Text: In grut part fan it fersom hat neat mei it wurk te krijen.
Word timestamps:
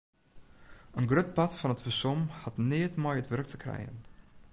In 0.97 1.07
grut 1.11 1.29
part 1.35 1.53
fan 1.59 1.73
it 1.75 1.83
fersom 1.85 2.19
hat 2.41 2.57
neat 2.69 2.93
mei 3.01 3.17
it 3.21 3.29
wurk 3.31 3.47
te 3.49 3.57
krijen. 3.63 3.97